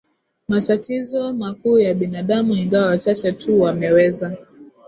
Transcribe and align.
matatizo 0.47 1.33
makuu 1.33 1.79
ya 1.79 1.93
binadamu 1.93 2.53
ingawa 2.55 2.87
wachache 2.87 3.31
tu 3.31 3.61
wameweza 3.61 4.37